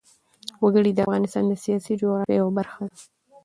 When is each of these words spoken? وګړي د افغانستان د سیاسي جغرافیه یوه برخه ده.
وګړي 0.63 0.91
د 0.93 0.99
افغانستان 1.05 1.43
د 1.47 1.53
سیاسي 1.63 1.93
جغرافیه 2.01 2.37
یوه 2.39 2.51
برخه 2.59 2.83
ده. 2.91 2.97